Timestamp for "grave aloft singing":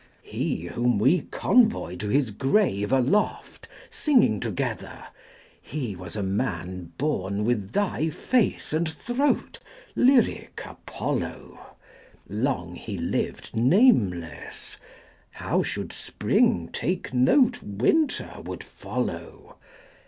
2.31-4.39